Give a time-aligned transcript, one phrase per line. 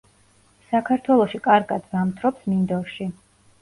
[0.71, 3.13] საქართველოში კარგად ზამთრობს მინდორში.